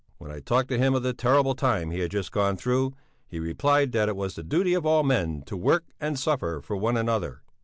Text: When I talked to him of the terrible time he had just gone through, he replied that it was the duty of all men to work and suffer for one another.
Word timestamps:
When 0.17 0.31
I 0.31 0.39
talked 0.39 0.67
to 0.69 0.79
him 0.79 0.95
of 0.95 1.03
the 1.03 1.13
terrible 1.13 1.53
time 1.53 1.91
he 1.91 1.99
had 1.99 2.09
just 2.09 2.31
gone 2.31 2.57
through, 2.57 2.95
he 3.27 3.39
replied 3.39 3.91
that 3.91 4.09
it 4.09 4.15
was 4.15 4.33
the 4.33 4.41
duty 4.41 4.73
of 4.73 4.83
all 4.83 5.03
men 5.03 5.43
to 5.45 5.55
work 5.55 5.85
and 5.99 6.17
suffer 6.17 6.59
for 6.59 6.75
one 6.75 6.97
another. 6.97 7.43